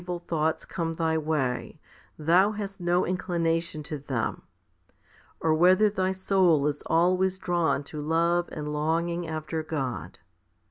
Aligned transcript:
HOMILY 0.03 0.17
XV 0.21 0.31
113 0.31 0.39
thoughts 0.55 0.65
come 0.65 0.93
thy 0.95 1.15
way, 1.15 1.79
thou 2.17 2.53
hast 2.53 2.81
no 2.81 3.05
inclination 3.05 3.83
to 3.83 3.99
them, 3.99 4.41
or 5.39 5.53
whether 5.53 5.91
thy 5.91 6.11
soul 6.11 6.65
is 6.65 6.81
always 6.87 7.37
drawn 7.37 7.83
to 7.83 8.01
love 8.01 8.49
and 8.51 8.73
long 8.73 9.09
ing 9.09 9.27
after 9.27 9.61
God. 9.61 10.17